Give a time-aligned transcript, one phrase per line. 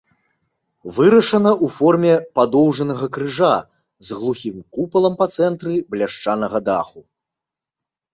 [0.97, 3.49] Вырашана ў форме падоўжнага крыжа
[4.07, 6.99] з глухім купалам па цэнтры бляшанага даху.